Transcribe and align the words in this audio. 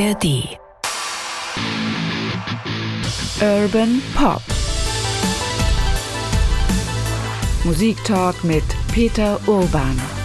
ARD. 0.00 0.58
Urban 3.42 4.00
Pop. 4.14 4.42
Musiktalk 7.64 8.42
mit 8.44 8.64
Peter 8.92 9.38
Urban. 9.46 10.19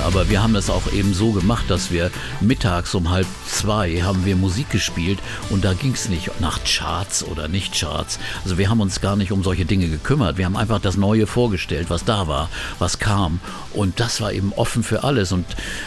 Aber 0.00 0.28
wir 0.28 0.42
haben 0.42 0.54
das 0.54 0.70
auch 0.70 0.92
eben 0.92 1.14
so 1.14 1.32
gemacht, 1.32 1.64
dass 1.68 1.90
wir 1.90 2.10
mittags 2.40 2.94
um 2.94 3.10
halb 3.10 3.26
zwei 3.46 4.02
haben 4.02 4.24
wir 4.24 4.36
Musik 4.36 4.70
gespielt 4.70 5.18
und 5.50 5.64
da 5.64 5.72
ging 5.72 5.92
es 5.92 6.08
nicht 6.08 6.40
nach 6.40 6.60
Charts 6.64 7.24
oder 7.24 7.48
nicht 7.48 7.78
Charts. 7.78 8.18
Also 8.44 8.58
wir 8.58 8.70
haben 8.70 8.80
uns 8.80 9.00
gar 9.00 9.16
nicht 9.16 9.32
um 9.32 9.42
solche 9.42 9.64
Dinge 9.64 9.88
gekümmert. 9.88 10.38
Wir 10.38 10.44
haben 10.44 10.56
einfach 10.56 10.80
das 10.80 10.96
Neue 10.96 11.26
vorgestellt, 11.26 11.90
was 11.90 12.04
da 12.04 12.26
war, 12.26 12.48
was 12.78 12.98
kam. 12.98 13.40
Und 13.72 14.00
das 14.00 14.20
war 14.20 14.32
eben 14.32 14.52
offen 14.54 14.82
für 14.82 15.04
alles. 15.04 15.32
Und 15.32 15.46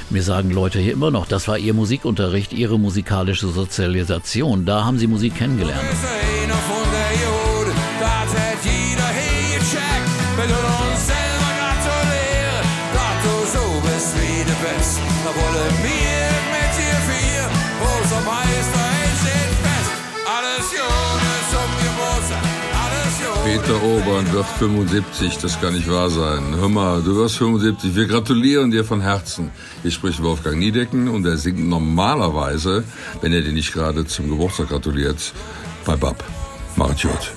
mir 0.09 0.23
sagen 0.23 0.51
Leute 0.51 0.79
hier 0.79 0.93
immer 0.93 1.11
noch, 1.11 1.27
das 1.27 1.47
war 1.47 1.57
ihr 1.57 1.73
Musikunterricht, 1.73 2.53
ihre 2.53 2.79
musikalische 2.79 3.47
Sozialisation. 3.47 4.65
Da 4.65 4.85
haben 4.85 4.99
sie 4.99 5.07
Musik 5.07 5.35
kennengelernt. 5.35 5.83
Peter 23.55 23.81
Obern 23.83 24.29
wird 24.33 24.45
75, 24.59 25.37
das 25.37 25.61
kann 25.61 25.75
nicht 25.75 25.89
wahr 25.89 26.09
sein. 26.09 26.57
Hör 26.57 26.67
mal, 26.67 27.01
du 27.01 27.15
wirst 27.15 27.37
75. 27.37 27.95
Wir 27.95 28.05
gratulieren 28.05 28.69
dir 28.69 28.83
von 28.83 28.99
Herzen. 28.99 29.49
Hier 29.81 29.91
spricht 29.91 30.21
Wolfgang 30.21 30.57
Niedecken 30.57 31.07
und 31.07 31.25
er 31.25 31.37
singt 31.37 31.65
normalerweise, 31.65 32.83
wenn 33.21 33.31
er 33.31 33.41
dir 33.41 33.53
nicht 33.53 33.71
gerade 33.71 34.05
zum 34.05 34.29
Geburtstag 34.29 34.67
gratuliert, 34.67 35.31
bei 35.85 35.95
Bab. 35.95 36.21
Macht's 36.75 37.03
gut. 37.03 37.31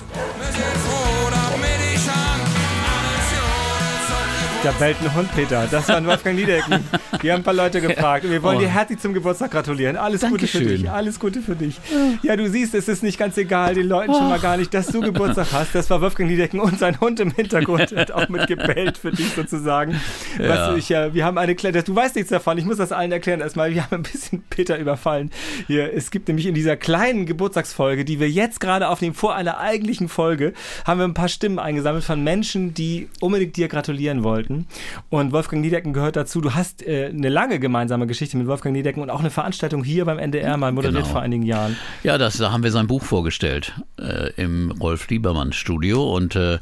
Da 4.61 4.71
bellt 4.73 4.97
ein 5.01 5.15
Hund, 5.15 5.33
Peter. 5.33 5.67
Das 5.71 5.87
war 5.87 6.05
Wolfgang 6.05 6.35
Niedecken. 6.35 6.83
Wir 7.21 7.31
haben 7.31 7.39
ein 7.39 7.43
paar 7.43 7.53
Leute 7.53 7.79
gefragt. 7.79 8.29
Wir 8.29 8.43
wollen 8.43 8.57
oh. 8.57 8.59
dir 8.59 8.67
herzlich 8.67 8.99
zum 8.99 9.13
Geburtstag 9.13 9.51
gratulieren. 9.51 9.95
Alles 9.95 10.19
Dankeschön. 10.19 10.63
Gute 10.63 10.71
für 10.71 10.77
dich. 10.77 10.91
Alles 10.91 11.19
Gute 11.19 11.41
für 11.41 11.55
dich. 11.55 11.79
Ja, 12.23 12.35
du 12.35 12.49
siehst, 12.49 12.75
es 12.75 12.89
ist 12.89 13.01
nicht 13.01 13.17
ganz 13.17 13.37
egal, 13.37 13.75
den 13.75 13.87
Leuten 13.87 14.13
schon 14.13 14.27
mal 14.27 14.39
gar 14.39 14.57
nicht, 14.57 14.73
dass 14.73 14.87
du 14.87 14.99
Geburtstag 14.99 15.47
hast. 15.53 15.73
Das 15.75 15.89
war 15.89 16.01
Wolfgang 16.01 16.29
Niedecken 16.29 16.59
und 16.59 16.77
sein 16.77 16.99
Hund 16.99 17.21
im 17.21 17.31
Hintergrund 17.31 17.95
hat 17.95 18.11
auch 18.11 18.27
mit 18.27 18.47
gebellt 18.47 18.97
für 18.97 19.11
dich 19.11 19.31
sozusagen. 19.33 19.99
Ja. 20.37 20.49
Was 20.49 20.77
ich, 20.77 20.89
ja, 20.89 21.13
wir 21.13 21.23
haben 21.23 21.37
eine 21.37 21.55
kleine, 21.55 21.81
du 21.81 21.95
weißt 21.95 22.15
nichts 22.15 22.29
davon. 22.29 22.57
Ich 22.57 22.65
muss 22.65 22.77
das 22.77 22.91
allen 22.91 23.13
erklären 23.13 23.39
erstmal. 23.39 23.73
Wir 23.73 23.85
haben 23.85 23.95
ein 23.95 24.03
bisschen 24.03 24.43
Peter 24.49 24.77
überfallen. 24.77 25.31
Hier, 25.67 25.93
es 25.93 26.11
gibt 26.11 26.27
nämlich 26.27 26.47
in 26.47 26.53
dieser 26.53 26.75
kleinen 26.75 27.25
Geburtstagsfolge, 27.25 28.03
die 28.03 28.19
wir 28.19 28.29
jetzt 28.29 28.59
gerade 28.59 28.89
aufnehmen, 28.89 29.15
vor 29.15 29.35
einer 29.35 29.57
eigentlichen 29.59 30.09
Folge, 30.09 30.53
haben 30.85 30.99
wir 30.99 31.05
ein 31.05 31.13
paar 31.13 31.29
Stimmen 31.29 31.59
eingesammelt 31.59 32.03
von 32.03 32.21
Menschen, 32.23 32.73
die 32.73 33.07
unbedingt 33.21 33.55
dir 33.55 33.69
gratulieren 33.69 34.23
wollten. 34.23 34.48
Leuten. 34.49 34.67
Und 35.09 35.31
Wolfgang 35.31 35.61
Niedecken 35.61 35.93
gehört 35.93 36.15
dazu. 36.15 36.41
Du 36.41 36.53
hast 36.53 36.85
äh, 36.85 37.11
eine 37.13 37.29
lange 37.29 37.59
gemeinsame 37.59 38.07
Geschichte 38.07 38.37
mit 38.37 38.47
Wolfgang 38.47 38.75
Niedecken 38.75 39.01
und 39.01 39.09
auch 39.09 39.19
eine 39.19 39.29
Veranstaltung 39.29 39.83
hier 39.83 40.05
beim 40.05 40.19
NDR 40.19 40.57
mal 40.57 40.71
moderiert 40.71 41.03
genau. 41.03 41.13
vor 41.13 41.21
einigen 41.21 41.43
Jahren. 41.43 41.75
Ja, 42.03 42.17
das, 42.17 42.37
da 42.37 42.51
haben 42.51 42.63
wir 42.63 42.71
sein 42.71 42.87
Buch 42.87 43.03
vorgestellt 43.03 43.73
äh, 43.99 44.31
im 44.35 44.71
Rolf 44.71 45.09
Liebermann 45.09 45.53
Studio 45.53 46.15
und 46.15 46.35
äh, 46.35 46.59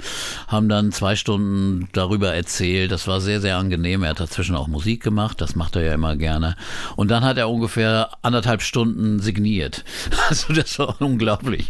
haben 0.47 0.69
dann 0.69 0.91
zwei 0.91 1.16
Stunden 1.16 1.88
darüber 1.94 2.33
erzählt. 2.33 2.91
Das 2.91 3.07
war 3.07 3.21
sehr, 3.21 3.41
sehr 3.41 3.57
angenehm. 3.57 4.03
Er 4.03 4.11
hat 4.11 4.19
dazwischen 4.19 4.55
auch 4.55 4.67
Musik 4.67 5.03
gemacht. 5.03 5.41
Das 5.41 5.55
macht 5.55 5.75
er 5.75 5.83
ja 5.83 5.94
immer 5.94 6.16
gerne. 6.16 6.55
Und 6.95 7.09
dann 7.11 7.23
hat 7.23 7.38
er 7.38 7.49
ungefähr 7.49 8.09
anderthalb 8.22 8.61
Stunden 8.61 9.19
signiert. 9.19 9.83
Also 10.29 10.51
das 10.51 10.77
war 10.77 10.99
unglaublich. 10.99 11.69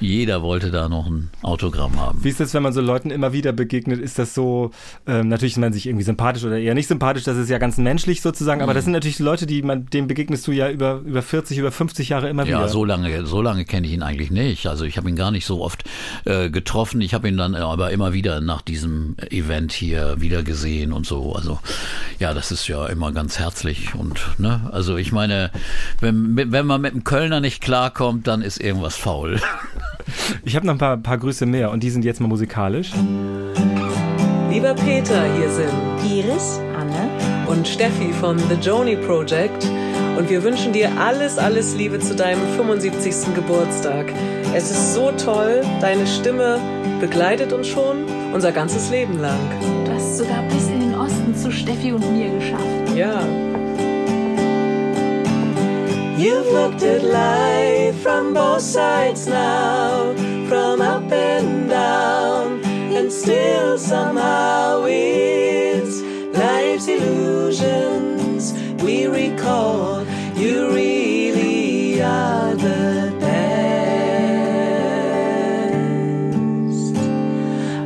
Jeder 0.00 0.40
wollte 0.40 0.70
da 0.70 0.88
noch 0.88 1.06
ein 1.06 1.30
Autogramm 1.42 1.98
haben. 1.98 2.22
Wie 2.22 2.28
ist 2.28 2.38
das, 2.38 2.54
wenn 2.54 2.62
man 2.62 2.72
so 2.72 2.80
Leuten 2.80 3.10
immer 3.10 3.32
wieder 3.32 3.52
begegnet? 3.52 4.00
Ist 4.00 4.18
das 4.20 4.32
so 4.32 4.70
ähm, 5.08 5.28
natürlich 5.28 5.55
ist 5.56 5.60
man 5.60 5.72
sich 5.72 5.86
irgendwie 5.86 6.04
sympathisch 6.04 6.44
oder 6.44 6.58
eher 6.58 6.74
nicht 6.74 6.86
sympathisch, 6.86 7.24
das 7.24 7.36
ist 7.38 7.48
ja 7.48 7.58
ganz 7.58 7.78
menschlich 7.78 8.20
sozusagen, 8.20 8.60
aber 8.60 8.74
das 8.74 8.84
sind 8.84 8.92
natürlich 8.92 9.18
Leute, 9.18 9.46
die 9.46 9.62
man, 9.62 9.86
dem 9.86 10.06
begegnest 10.06 10.46
du 10.46 10.52
ja 10.52 10.70
über, 10.70 11.00
über 11.04 11.22
40, 11.22 11.56
über 11.56 11.72
50 11.72 12.10
Jahre 12.10 12.28
immer 12.28 12.46
wieder. 12.46 12.60
Ja, 12.60 12.68
so 12.68 12.84
lange, 12.84 13.24
so 13.26 13.40
lange 13.40 13.64
kenne 13.64 13.86
ich 13.86 13.94
ihn 13.94 14.02
eigentlich 14.02 14.30
nicht. 14.30 14.66
Also 14.66 14.84
ich 14.84 14.98
habe 14.98 15.08
ihn 15.08 15.16
gar 15.16 15.30
nicht 15.30 15.46
so 15.46 15.62
oft 15.62 15.84
äh, 16.26 16.50
getroffen. 16.50 17.00
Ich 17.00 17.14
habe 17.14 17.28
ihn 17.28 17.36
dann 17.36 17.54
aber 17.54 17.90
immer 17.90 18.12
wieder 18.12 18.40
nach 18.40 18.60
diesem 18.60 19.16
Event 19.30 19.72
hier 19.72 20.20
wieder 20.20 20.42
gesehen 20.42 20.92
und 20.92 21.06
so. 21.06 21.34
Also 21.34 21.58
ja, 22.18 22.34
das 22.34 22.52
ist 22.52 22.68
ja 22.68 22.86
immer 22.86 23.12
ganz 23.12 23.38
herzlich 23.38 23.94
und 23.94 24.20
ne, 24.38 24.68
also 24.72 24.96
ich 24.96 25.10
meine, 25.12 25.50
wenn, 26.00 26.36
wenn 26.36 26.66
man 26.66 26.80
mit 26.82 26.92
einem 26.92 27.04
Kölner 27.04 27.40
nicht 27.40 27.62
klarkommt, 27.62 28.26
dann 28.26 28.42
ist 28.42 28.60
irgendwas 28.60 28.96
faul. 28.96 29.40
Ich 30.44 30.54
habe 30.54 30.64
noch 30.64 30.74
ein 30.74 30.78
paar, 30.78 30.96
paar 30.98 31.18
Grüße 31.18 31.46
mehr 31.46 31.72
und 31.72 31.82
die 31.82 31.90
sind 31.90 32.04
jetzt 32.04 32.20
mal 32.20 32.28
musikalisch. 32.28 32.92
Lieber 34.56 34.72
Peter, 34.72 35.22
hier 35.36 35.50
sind 35.50 35.70
Iris, 36.10 36.58
Anne 36.74 37.10
und 37.46 37.68
Steffi 37.68 38.10
von 38.14 38.38
The 38.38 38.54
Joni 38.54 38.96
Project. 38.96 39.68
Und 40.16 40.30
wir 40.30 40.42
wünschen 40.42 40.72
dir 40.72 40.90
alles, 40.98 41.36
alles 41.36 41.74
Liebe 41.74 42.00
zu 42.00 42.16
deinem 42.16 42.40
75. 42.56 43.34
Geburtstag. 43.34 44.06
Es 44.54 44.70
ist 44.70 44.94
so 44.94 45.12
toll, 45.12 45.60
deine 45.82 46.06
Stimme 46.06 46.58
begleitet 47.00 47.52
uns 47.52 47.68
schon 47.68 48.06
unser 48.32 48.50
ganzes 48.50 48.88
Leben 48.88 49.20
lang. 49.20 49.38
Du 49.84 49.92
hast 49.92 50.16
sogar 50.16 50.42
bis 50.44 50.68
in 50.68 50.80
den 50.80 50.94
Osten 50.94 51.34
zu 51.34 51.52
Steffi 51.52 51.92
und 51.92 52.10
mir 52.16 52.30
geschafft. 52.30 52.96
Ja. 52.96 53.20
You've 56.16 56.50
looked 56.50 56.82
at 56.82 57.02
life 57.02 58.02
from 58.02 58.32
both 58.32 58.62
sides 58.62 59.26
now, 59.26 60.14
from 60.48 60.80
up 60.80 61.12
and 61.12 61.68
down. 61.68 62.55
And 63.06 63.12
still 63.12 63.78
somehow 63.78 64.84
it's 64.84 66.02
life's 66.36 66.88
illusions 66.88 68.52
we 68.82 69.06
recall. 69.06 70.04
You 70.34 70.74
really 70.74 72.02
are 72.02 72.56
the 72.56 73.14
best 73.20 74.26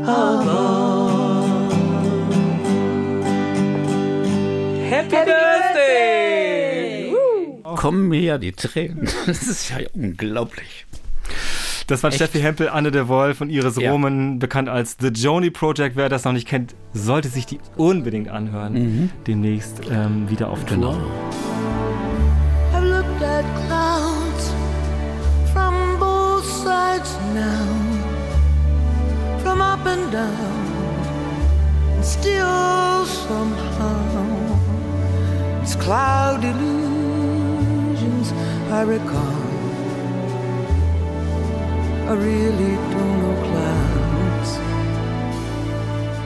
of 0.08 0.48
all. 0.48 1.68
Happy, 4.88 5.16
Happy 5.16 5.30
Birthday! 5.30 7.10
Birthday! 7.12 7.76
Kommen 7.76 8.08
mir 8.08 8.20
ja 8.20 8.38
die 8.38 8.52
Tränen. 8.52 9.06
Das 9.26 9.42
ist 9.42 9.68
ja 9.68 9.80
unglaublich. 9.92 10.86
Das 11.90 12.04
war 12.04 12.10
Echt? 12.10 12.18
Steffi 12.18 12.38
Hempel, 12.38 12.68
Anne 12.68 12.92
de 12.92 13.08
Wolf 13.08 13.40
und 13.40 13.50
Iris 13.50 13.74
ja. 13.76 13.90
Roman, 13.90 14.38
bekannt 14.38 14.68
als 14.68 14.96
The 15.00 15.08
Joni 15.08 15.50
Project. 15.50 15.96
Wer 15.96 16.08
das 16.08 16.24
noch 16.24 16.32
nicht 16.32 16.46
kennt, 16.46 16.76
sollte 16.92 17.28
sich 17.28 17.46
die 17.46 17.58
unbedingt 17.76 18.28
anhören. 18.28 18.74
Mhm. 18.74 19.10
Demnächst 19.26 19.80
ähm, 19.90 20.30
wieder 20.30 20.50
auf 20.50 20.64
Tour. 20.66 20.76
Genau. 20.76 20.96
I've 22.72 22.84
looked 22.84 23.20
at 23.24 23.44
clouds 23.66 24.52
from 25.52 25.98
both 25.98 26.44
sides 26.44 27.18
now, 27.34 27.66
from 29.42 29.60
up 29.60 29.84
and 29.84 30.12
down, 30.12 30.28
and 31.96 32.04
still 32.04 33.04
somehow 33.26 34.60
it's 35.60 35.74
cloud 35.76 36.44
illusions 36.44 38.32
I 38.70 38.82
recall. 38.82 39.39
I 42.10 42.14
really 42.14 42.76
don't 42.90 43.20
know 43.20 43.36
clouds. 43.44 44.58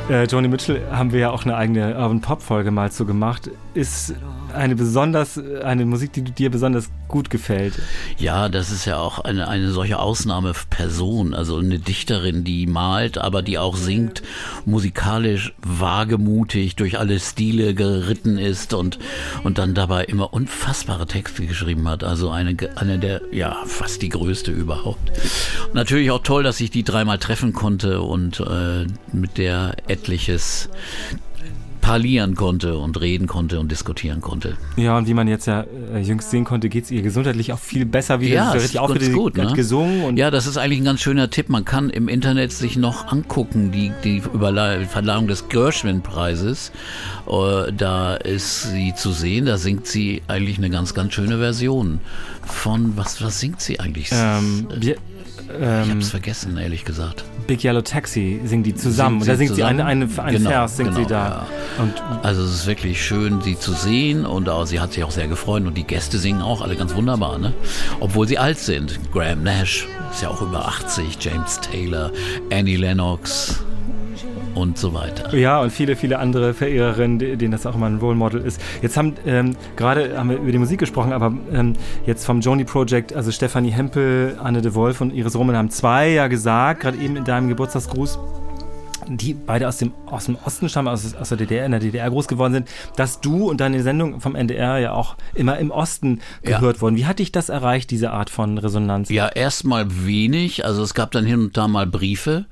Äh, 0.09 0.25
Joni 0.25 0.49
Mitchell 0.49 0.81
haben 0.91 1.13
wir 1.13 1.21
ja 1.21 1.31
auch 1.31 1.45
eine 1.45 1.57
eigene 1.57 1.95
Urban 1.99 2.23
Pop 2.23 2.41
Folge 2.41 2.71
mal 2.71 2.91
zu 2.91 3.05
gemacht. 3.05 3.51
Ist 3.75 4.15
eine 4.55 4.77
besonders, 4.77 5.39
eine 5.63 5.85
Musik, 5.85 6.13
die 6.13 6.23
dir 6.23 6.51
besonders 6.51 6.91
gut 7.09 7.31
gefällt. 7.31 7.75
Ja, 8.19 8.49
das 8.49 8.71
ist 8.71 8.85
ja 8.87 8.99
auch 8.99 9.19
eine, 9.19 9.49
eine 9.49 9.71
solche 9.71 9.99
Ausnahmeperson, 9.99 11.35
also 11.35 11.59
eine 11.59 11.79
Dichterin, 11.79 12.45
die 12.45 12.67
malt, 12.67 13.19
aber 13.19 13.43
die 13.43 13.59
auch 13.59 13.77
singt, 13.77 14.23
musikalisch 14.65 15.53
wagemutig 15.63 16.77
durch 16.77 16.99
alle 16.99 17.21
Stile 17.21 17.75
geritten 17.75 18.39
ist 18.39 18.75
und, 18.75 18.99
und 19.43 19.59
dann 19.59 19.75
dabei 19.75 20.05
immer 20.05 20.33
unfassbare 20.33 21.07
Texte 21.07 21.47
geschrieben 21.47 21.89
hat. 21.89 22.05
Also 22.05 22.31
eine, 22.31 22.57
eine 22.77 22.99
der, 22.99 23.21
ja, 23.33 23.57
fast 23.67 24.03
die 24.03 24.09
größte 24.09 24.51
überhaupt. 24.51 25.13
Natürlich 25.73 26.11
auch 26.11 26.23
toll, 26.23 26.43
dass 26.43 26.61
ich 26.61 26.71
die 26.71 26.85
dreimal 26.85 27.19
treffen 27.19 27.53
konnte 27.53 28.01
und 28.01 28.41
äh, 28.41 28.87
mit 29.13 29.39
der 29.39 29.77
etliches 29.87 30.69
parlieren 31.85 32.35
konnte 32.35 32.79
und 32.79 32.99
reden 32.99 33.27
konnte 33.27 33.61
und 33.61 33.71
diskutieren 33.71 34.23
konnte. 34.23 34.57
Ja, 34.77 34.97
und 34.97 35.07
wie 35.07 35.13
man 35.13 35.29
jetzt 35.29 35.45
ja 35.45 35.67
äh, 35.93 36.01
jüngst 36.01 36.31
sehen 36.31 36.45
konnte, 36.45 36.71
geht 36.71 36.85
es 36.85 36.91
ihr 36.91 37.03
gesundheitlich 37.03 37.53
auch 37.53 37.59
viel 37.59 37.85
besser 37.85 38.23
wieder. 38.23 38.37
Ja, 38.37 38.53
Sie 38.53 38.65
ist 38.65 38.73
ganz 38.73 39.13
gut, 39.13 39.37
ne? 39.37 39.53
gesungen. 39.53 40.03
Und 40.05 40.17
ja, 40.17 40.31
das 40.31 40.47
ist 40.47 40.57
eigentlich 40.57 40.81
ein 40.81 40.87
ganz 40.87 41.03
schöner 41.03 41.29
Tipp. 41.29 41.51
Man 41.51 41.67
kann 41.67 41.91
im 41.91 42.09
Internet 42.09 42.53
sich 42.53 42.79
noch 42.79 43.09
angucken, 43.09 43.71
die, 43.71 43.93
die 44.03 44.23
Verleihung 44.23 45.27
des 45.27 45.51
Gershwin-Preises. 45.51 46.73
Äh, 47.27 47.73
da 47.77 48.15
ist 48.15 48.63
sie 48.71 48.95
zu 48.95 49.13
sehen, 49.13 49.45
da 49.45 49.59
singt 49.59 49.87
sie 49.87 50.23
eigentlich 50.27 50.57
eine 50.57 50.71
ganz, 50.71 50.95
ganz 50.95 51.13
schöne 51.13 51.37
Version 51.37 52.01
von, 52.47 52.97
was, 52.97 53.23
was 53.23 53.41
singt 53.41 53.61
sie 53.61 53.79
eigentlich? 53.79 54.09
ähm, 54.11 54.69
ähm, 55.61 55.83
ich 55.85 55.91
hab's 55.91 56.11
vergessen, 56.11 56.57
ehrlich 56.57 56.85
gesagt. 56.85 57.25
Big 57.47 57.63
Yellow 57.65 57.83
Taxi 57.83 58.41
singen 58.45 58.63
die 58.63 58.75
zusammen. 58.75 59.21
Singt 59.21 59.29
da 59.33 59.37
singt 59.37 59.51
zusammen? 59.51 59.77
sie 59.77 59.83
eine, 59.83 60.05
eine, 60.07 60.23
einen 60.23 60.37
Genau, 60.37 60.51
Vers, 60.51 60.77
singt 60.77 60.91
genau, 60.91 61.01
sie 61.03 61.07
da. 61.07 61.47
ja. 61.79 62.19
Also 62.23 62.43
es 62.43 62.55
ist 62.55 62.67
wirklich 62.67 63.05
schön, 63.05 63.41
sie 63.43 63.59
zu 63.59 63.73
sehen 63.73 64.25
und 64.25 64.49
auch, 64.49 64.67
sie 64.67 64.81
hat 64.81 64.93
sich 64.93 65.05
auch 65.05 65.11
sehr 65.11 65.29
gefreut 65.29 65.65
und 65.67 65.75
die 65.77 65.85
Gäste 65.85 66.19
singen 66.19 66.41
auch 66.43 66.63
alle 66.63 66.77
ganz 66.77 66.95
wunderbar, 66.95 67.39
ne? 67.39 67.53
Obwohl 68.01 68.27
sie 68.27 68.39
alt 68.39 68.59
sind. 68.59 68.99
Graham 69.13 69.43
Nash 69.43 69.87
ist 70.13 70.23
ja 70.23 70.29
auch 70.31 70.41
über 70.43 70.67
80, 70.67 71.19
James 71.21 71.61
Taylor, 71.61 72.11
Annie 72.53 72.77
Lennox 72.77 73.63
und 74.55 74.79
so 74.79 74.95
weiter. 74.95 75.35
Ja, 75.35 75.61
und 75.61 75.71
viele, 75.71 75.97
viele 75.97 76.19
andere 76.19 76.55
Verehrerinnen, 76.55 77.19
denen 77.19 77.51
das 77.51 77.67
auch 77.67 77.75
immer 77.75 77.87
ein 77.87 77.99
Role 77.99 78.17
Model 78.17 78.41
ist. 78.41 78.61
Jetzt 78.83 78.97
haben, 78.97 79.15
ähm, 79.27 79.57
gerade 79.77 80.17
haben 80.17 80.31
wir 80.31 80.37
über 80.39 80.53
die 80.53 80.59
Musik 80.59 80.81
gesprochen, 80.81 81.13
aber 81.13 81.33
ähm, 81.53 81.75
jetzt 82.07 82.25
vom 82.25 82.41
Joni 82.41 82.65
Project, 82.65 83.13
also 83.15 83.31
Stefanie 83.33 83.71
Hempel, 83.71 84.37
Anne 84.43 84.63
de 84.63 84.75
Wolf 84.75 85.01
und 85.01 85.13
Iris 85.13 85.37
Roman 85.37 85.57
haben 85.57 85.71
zwei 85.71 86.11
ja 86.11 86.27
gesagt, 86.29 86.81
gerade 86.81 86.99
eben 86.99 87.17
in 87.17 87.25
deinem 87.25 87.49
Geburtstagsgruß, 87.49 88.19
die 89.07 89.35
beide 89.35 89.69
aus 89.69 89.77
dem, 89.77 89.93
aus 90.07 90.25
dem 90.25 90.39
Osten 90.47 90.69
stammen, 90.71 90.89
aus, 90.89 91.15
aus 91.15 91.29
der 91.29 91.37
DDR, 91.37 91.67
in 91.67 91.73
der 91.73 91.81
DDR 91.81 92.09
groß 92.09 92.27
geworden 92.27 92.55
sind, 92.55 92.69
dass 92.97 93.21
du 93.21 93.51
und 93.51 93.61
deine 93.61 93.83
Sendung 93.83 94.21
vom 94.21 94.35
NDR 94.35 94.79
ja 94.79 94.93
auch 94.93 95.17
immer 95.35 95.59
im 95.59 95.71
Osten 95.71 96.21
Ja. 96.43 96.57
gehört 96.59 96.81
wurden. 96.81 96.97
Wie 96.97 97.05
hat 97.05 97.19
dich 97.19 97.31
das 97.31 97.51
erreicht, 97.51 97.91
diese 97.91 98.13
Art 98.13 98.31
von 98.31 98.57
Resonanz? 98.57 99.11
Ja, 99.11 99.29
erstmal 99.29 99.87
wenig. 100.07 100.65
Also 100.65 100.83
es 100.83 100.95
gab 100.95 101.11
dann 101.11 101.27
hin 101.27 101.41
und 101.41 101.57
da 101.57 101.69
mal 101.69 101.87
Briefe 101.87 102.47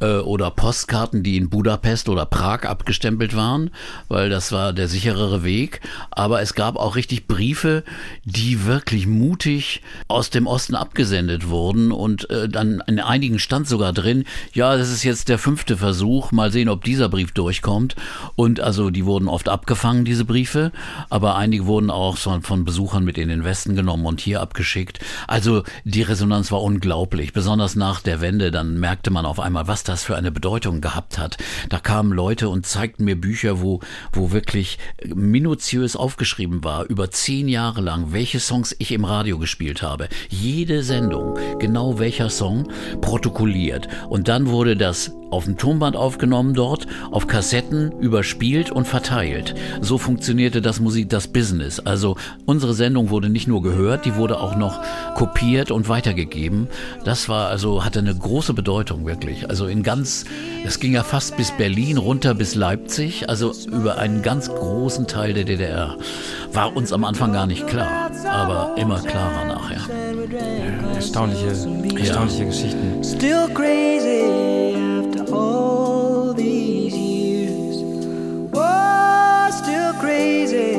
äh, 0.00 0.18
oder 0.18 0.50
Postkarten, 0.50 1.22
die 1.22 1.36
in 1.36 1.50
Budapest 1.50 2.08
oder 2.08 2.26
Prag 2.26 2.64
abgestempelt 2.64 3.36
waren, 3.36 3.70
weil 4.08 4.30
das 4.30 4.52
war 4.52 4.72
der 4.72 4.88
sicherere 4.88 5.44
Weg. 5.44 5.80
Aber 6.10 6.40
es 6.40 6.54
gab 6.54 6.76
auch 6.76 6.96
richtig 6.96 7.26
Briefe, 7.26 7.84
die 8.24 8.64
wirklich 8.64 9.06
mutig 9.06 9.82
aus 10.08 10.30
dem 10.30 10.46
Osten 10.46 10.74
abgesendet 10.74 11.48
wurden 11.48 11.92
und 11.92 12.30
äh, 12.30 12.48
dann 12.48 12.82
in 12.86 13.00
einigen 13.00 13.38
stand 13.38 13.68
sogar 13.68 13.92
drin, 13.92 14.24
ja, 14.52 14.76
das 14.76 14.90
ist 14.90 15.04
jetzt 15.04 15.28
der 15.28 15.38
fünfte 15.38 15.76
Versuch, 15.76 16.32
mal 16.32 16.52
sehen, 16.52 16.68
ob 16.68 16.84
dieser 16.84 17.08
Brief 17.08 17.32
durchkommt. 17.32 17.96
Und 18.36 18.60
also 18.60 18.90
die 18.90 19.04
wurden 19.04 19.28
oft 19.28 19.48
abgefangen, 19.48 20.04
diese 20.04 20.24
Briefe, 20.24 20.72
aber 21.10 21.36
einige 21.36 21.66
wurden 21.66 21.90
auch 21.90 22.16
so 22.16 22.38
von 22.42 22.64
Besuchern 22.64 23.04
mit 23.04 23.18
in 23.18 23.28
den 23.28 23.44
Westen 23.44 23.74
genommen 23.74 24.06
und 24.06 24.20
hier 24.20 24.40
abgeschickt. 24.40 25.00
Also 25.26 25.62
die 25.84 26.02
Resonanz 26.02 26.52
war 26.52 26.62
unglaublich, 26.62 27.32
besonders 27.32 27.74
nach 27.74 28.00
der 28.00 28.20
Wende, 28.20 28.50
dann 28.50 28.78
merkte 28.78 29.10
man 29.10 29.24
auf 29.24 29.40
einmal, 29.40 29.66
was 29.66 29.84
das 29.88 30.04
für 30.04 30.16
eine 30.16 30.30
Bedeutung 30.30 30.80
gehabt 30.80 31.18
hat. 31.18 31.36
Da 31.68 31.78
kamen 31.78 32.12
Leute 32.12 32.48
und 32.48 32.66
zeigten 32.66 33.04
mir 33.04 33.20
Bücher, 33.20 33.60
wo, 33.60 33.80
wo 34.12 34.32
wirklich 34.32 34.78
minutiös 35.14 35.96
aufgeschrieben 35.96 36.64
war, 36.64 36.84
über 36.84 37.10
zehn 37.10 37.48
Jahre 37.48 37.80
lang, 37.80 38.12
welche 38.12 38.40
Songs 38.40 38.74
ich 38.78 38.92
im 38.92 39.04
Radio 39.04 39.38
gespielt 39.38 39.82
habe. 39.82 40.08
Jede 40.28 40.82
Sendung, 40.82 41.38
genau 41.58 41.98
welcher 41.98 42.30
Song, 42.30 42.68
protokolliert. 43.00 43.88
Und 44.08 44.28
dann 44.28 44.48
wurde 44.48 44.76
das 44.76 45.12
auf 45.30 45.44
dem 45.44 45.56
Tonband 45.56 45.96
aufgenommen 45.96 46.54
dort, 46.54 46.86
auf 47.10 47.26
Kassetten 47.26 47.92
überspielt 48.00 48.70
und 48.70 48.86
verteilt. 48.86 49.54
So 49.80 49.98
funktionierte 49.98 50.62
das 50.62 50.80
Musik, 50.80 51.10
das 51.10 51.28
Business. 51.28 51.80
Also 51.80 52.16
unsere 52.46 52.74
Sendung 52.74 53.10
wurde 53.10 53.28
nicht 53.28 53.46
nur 53.46 53.62
gehört, 53.62 54.04
die 54.04 54.16
wurde 54.16 54.40
auch 54.40 54.56
noch 54.56 54.80
kopiert 55.14 55.70
und 55.70 55.88
weitergegeben. 55.88 56.68
Das 57.04 57.28
war 57.28 57.48
also, 57.48 57.84
hatte 57.84 57.98
eine 57.98 58.14
große 58.14 58.54
Bedeutung 58.54 59.06
wirklich. 59.06 59.48
Also 59.48 59.66
in 59.66 59.77
ganz, 59.82 60.24
es 60.64 60.80
ging 60.80 60.92
ja 60.92 61.02
fast 61.02 61.36
bis 61.36 61.50
Berlin 61.52 61.96
runter 61.96 62.34
bis 62.34 62.54
Leipzig, 62.54 63.28
also 63.28 63.52
über 63.70 63.98
einen 63.98 64.22
ganz 64.22 64.48
großen 64.48 65.06
Teil 65.06 65.34
der 65.34 65.44
DDR. 65.44 65.96
War 66.52 66.76
uns 66.76 66.92
am 66.92 67.04
Anfang 67.04 67.32
gar 67.32 67.46
nicht 67.46 67.66
klar, 67.66 68.10
aber 68.24 68.74
immer 68.76 69.00
klarer 69.00 69.44
nachher. 69.44 69.80
Erstaunliche, 70.94 71.48
erstaunliche 71.98 72.46
Geschichten. 72.46 73.04
Still 73.04 73.48
crazy 73.54 74.74
after 74.76 75.34
all 75.34 76.34
these 76.34 76.96
years. 76.96 77.82
Oh, 78.52 79.50
still 79.52 79.92
crazy 80.00 80.77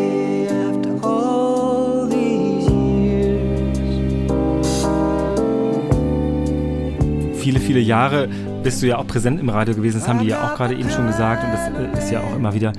viele, 7.50 7.60
viele 7.60 7.80
Jahre 7.80 8.28
bist 8.64 8.82
du 8.84 8.88
ja 8.88 8.98
auch 9.00 9.08
präsent 9.08 9.40
im 9.40 9.50
Radio 9.50 9.74
gewesen. 9.74 10.00
Das 10.00 10.08
haben 10.08 10.20
die 10.20 10.28
ja 10.28 10.44
auch 10.46 10.56
gerade 10.56 10.76
eben 10.76 10.90
schon 10.92 11.08
gesagt. 11.08 11.44
Und 11.44 11.52
das 11.52 12.00
äh, 12.00 12.04
ist 12.06 12.12
ja 12.12 12.22
auch 12.22 12.36
immer 12.36 12.54
wieder 12.54 12.74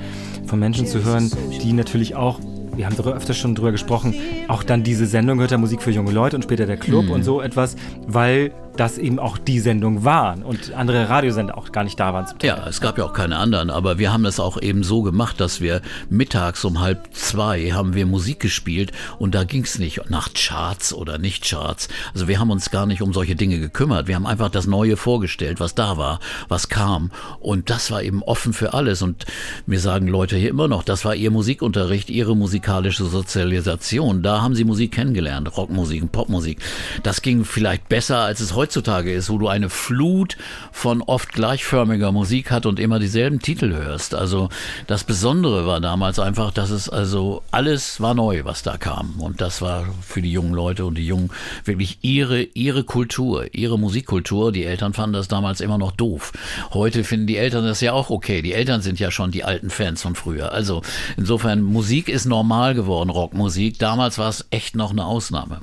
von 0.47 0.61
Menschen 0.61 0.87
zu 0.87 1.03
hören, 1.05 1.29
die 1.63 1.73
natürlich 1.73 2.15
auch, 2.15 2.39
wir 2.77 2.87
haben 2.87 2.97
darüber 2.97 3.17
öfter 3.17 3.35
schon 3.35 3.57
drüber 3.57 3.73
gesprochen, 3.73 4.15
auch 4.47 4.63
dann 4.63 4.85
diese 4.85 5.07
Sendung 5.07 5.41
hört 5.41 5.51
der 5.51 5.59
Musik 5.59 5.83
für 5.83 5.91
junge 5.91 6.13
Leute 6.13 6.37
und 6.37 6.43
später 6.43 6.67
der 6.67 6.77
Club 6.77 7.07
Mhm. 7.07 7.11
und 7.11 7.23
so 7.25 7.41
etwas, 7.41 7.75
weil 8.07 8.53
das 8.81 8.97
eben 8.97 9.19
auch 9.19 9.37
die 9.37 9.61
Sendung 9.61 10.05
waren 10.05 10.43
und 10.43 10.73
andere 10.73 11.11
Radiosender 11.11 11.59
auch 11.59 11.71
gar 11.71 11.85
nicht 11.85 12.00
da 12.00 12.15
waren. 12.15 12.25
Ja, 12.41 12.67
es 12.67 12.81
gab 12.81 12.97
ja 12.97 13.05
auch 13.05 13.12
keine 13.12 13.37
anderen, 13.37 13.69
aber 13.69 13.99
wir 13.99 14.11
haben 14.11 14.23
das 14.23 14.41
auch 14.41 14.61
eben 14.61 14.82
so 14.85 15.03
gemacht, 15.03 15.38
dass 15.38 15.61
wir 15.61 15.82
mittags 16.09 16.65
um 16.65 16.81
halb 16.81 17.11
zwei 17.12 17.73
haben 17.73 17.93
wir 17.93 18.06
Musik 18.06 18.41
gespielt 18.41 18.93
und 19.19 19.35
da 19.35 19.44
ging 19.44 19.65
es 19.65 19.79
nicht 19.79 20.09
nach 20.09 20.31
Charts 20.32 20.94
oder 20.94 21.19
nicht 21.19 21.47
Charts. 21.47 21.88
Also 22.15 22.27
wir 22.27 22.38
haben 22.41 22.50
uns 22.50 22.71
gar 22.71 22.87
nicht 22.87 23.03
um 23.03 23.12
solche 23.12 23.37
Dinge 23.37 23.59
gekümmert. 23.59 24.09
Wir 24.09 24.15
haben 24.15 24.27
einfach 24.27 24.49
das 24.49 24.67
Neue 24.67 24.97
vorgestellt, 24.97 25.61
was 25.61 25.75
da 25.75 25.99
war, 25.99 26.19
was 26.49 26.71
kam 26.71 27.11
und 27.38 27.69
das 27.69 27.91
war 27.91 28.03
eben 28.03 28.23
offen 28.23 28.55
für 28.55 28.73
alles 28.73 29.03
und 29.03 29.26
mir 29.67 29.79
sagen 29.79 30.09
Leute 30.09 30.37
hier 30.37 30.49
immer 30.49 30.69
noch, 30.69 30.85
das 30.85 31.05
war 31.05 31.15
ihr 31.15 31.31
Musikunterricht, 31.31 32.09
ihre 32.09 32.35
musikalische 32.35 33.05
Sozialisation. 33.05 34.23
Da 34.23 34.41
haben 34.41 34.55
sie 34.55 34.65
Musik 34.65 34.93
kennengelernt, 34.93 35.55
Rockmusik 35.55 36.00
und 36.00 36.12
Popmusik. 36.12 36.61
Das 37.03 37.21
ging 37.21 37.44
vielleicht 37.44 37.91
besser, 37.91 38.21
als 38.21 38.41
es 38.41 38.56
heutzutage 38.71 39.13
ist, 39.13 39.29
wo 39.31 39.39
du 39.39 39.49
eine 39.49 39.69
Flut 39.69 40.37
von 40.71 41.03
oft 41.03 41.33
gleichförmiger 41.33 42.13
Musik 42.13 42.53
hat 42.53 42.67
und 42.67 42.79
immer 42.79 43.01
dieselben 43.01 43.41
Titel 43.41 43.73
hörst. 43.75 44.15
Also 44.15 44.49
das 44.87 45.03
Besondere 45.03 45.67
war 45.67 45.81
damals 45.81 46.21
einfach, 46.21 46.53
dass 46.53 46.71
es 46.71 46.89
also 46.89 47.43
alles 47.51 48.01
war 48.01 48.15
neu, 48.15 48.45
was 48.45 48.63
da 48.63 48.77
kam. 48.77 49.19
Und 49.19 49.41
das 49.41 49.61
war 49.61 49.87
für 50.03 50.23
die 50.23 50.31
jungen 50.31 50.55
Leute 50.55 50.85
und 50.85 50.97
die 50.97 51.05
Jungen 51.05 51.31
wirklich 51.65 51.99
ihre, 52.03 52.43
ihre 52.43 52.85
Kultur, 52.85 53.53
ihre 53.53 53.77
Musikkultur. 53.77 54.53
Die 54.53 54.65
Eltern 54.65 54.93
fanden 54.93 55.15
das 55.15 55.27
damals 55.27 55.61
immer 55.61 55.77
noch 55.77 55.91
doof. 55.91 56.31
Heute 56.73 57.03
finden 57.03 57.27
die 57.27 57.39
Eltern 57.39 57.65
das 57.65 57.81
ja 57.81 57.93
auch 57.93 58.09
okay. 58.09 58.41
Die 58.41 58.53
Eltern 58.53 58.83
sind 58.83 59.01
ja 59.01 59.11
schon 59.11 59.33
die 59.33 59.43
alten 59.43 59.71
Fans 59.71 60.03
von 60.03 60.15
früher. 60.15 60.53
Also 60.53 60.83
insofern, 61.17 61.61
Musik 61.61 62.09
ist 62.09 62.25
normal 62.25 62.75
geworden, 62.75 63.11
Rockmusik. 63.11 63.81
Damals 63.81 64.17
war 64.19 64.29
es 64.29 64.47
echt 64.51 64.77
noch 64.77 64.93
eine 64.93 65.07
Ausnahme. 65.07 65.59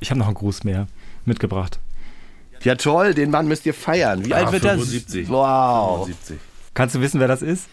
Ich 0.00 0.08
habe 0.08 0.18
noch 0.18 0.28
einen 0.28 0.34
Gruß 0.34 0.64
mehr 0.64 0.86
mitgebracht. 1.26 1.81
Ja 2.64 2.74
toll, 2.76 3.14
den 3.14 3.30
Mann 3.30 3.48
müsst 3.48 3.66
ihr 3.66 3.74
feiern. 3.74 4.24
Wie 4.24 4.34
alt 4.34 4.52
wird 4.52 4.64
das? 4.64 4.72
75. 4.74 5.28
Wow. 5.28 6.06
75. 6.06 6.36
Kannst 6.74 6.94
du 6.94 7.00
wissen, 7.00 7.20
wer 7.20 7.28
das 7.28 7.42
ist? 7.42 7.66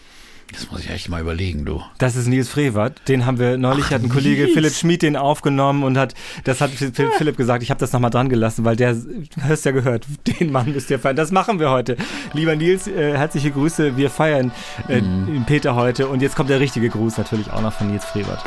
Das 0.52 0.68
muss 0.68 0.80
ich 0.80 0.90
echt 0.90 1.08
mal 1.08 1.20
überlegen, 1.20 1.64
du. 1.64 1.80
Das 1.98 2.16
ist 2.16 2.26
Nils 2.26 2.48
Frevert. 2.48 3.02
Den 3.06 3.24
haben 3.24 3.38
wir 3.38 3.56
neulich, 3.56 3.90
hat 3.90 4.02
ein 4.02 4.08
Kollege 4.08 4.42
Nils. 4.42 4.54
Philipp 4.54 4.74
Schmid 4.74 5.02
den 5.02 5.16
aufgenommen 5.16 5.84
und 5.84 5.96
hat, 5.96 6.14
das 6.42 6.60
hat 6.60 6.70
Phil- 6.72 6.90
Philipp 7.16 7.36
gesagt, 7.36 7.62
ich 7.62 7.70
habe 7.70 7.78
das 7.78 7.92
nochmal 7.92 8.10
dran 8.10 8.28
gelassen, 8.28 8.64
weil 8.64 8.74
der, 8.74 8.96
hast 9.42 9.64
ja 9.64 9.70
gehört, 9.70 10.06
den 10.40 10.50
Mann 10.50 10.72
müsst 10.72 10.90
ihr 10.90 10.98
feiern. 10.98 11.14
Das 11.14 11.30
machen 11.30 11.60
wir 11.60 11.70
heute. 11.70 11.96
Lieber 12.32 12.56
Nils, 12.56 12.88
äh, 12.88 13.16
herzliche 13.16 13.52
Grüße. 13.52 13.96
Wir 13.96 14.10
feiern 14.10 14.50
äh, 14.88 14.94
den 15.00 15.44
Peter 15.46 15.76
heute 15.76 16.08
und 16.08 16.20
jetzt 16.20 16.34
kommt 16.34 16.50
der 16.50 16.58
richtige 16.58 16.88
Gruß 16.88 17.16
natürlich 17.16 17.48
auch 17.52 17.62
noch 17.62 17.72
von 17.72 17.86
Nils 17.88 18.04
Frevert. 18.04 18.42